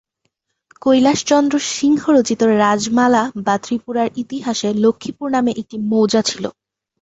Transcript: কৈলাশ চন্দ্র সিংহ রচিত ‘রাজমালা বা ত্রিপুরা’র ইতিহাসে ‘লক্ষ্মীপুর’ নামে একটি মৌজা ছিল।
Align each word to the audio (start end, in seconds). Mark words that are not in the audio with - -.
কৈলাশ 0.81 1.19
চন্দ্র 1.27 1.55
সিংহ 1.71 2.01
রচিত 2.15 2.41
‘রাজমালা 2.61 3.23
বা 3.45 3.55
ত্রিপুরা’র 3.63 4.13
ইতিহাসে 4.15 4.69
‘লক্ষ্মীপুর’ 4.83 5.27
নামে 5.35 5.51
একটি 5.61 5.75
মৌজা 5.91 6.21
ছিল। 6.21 6.43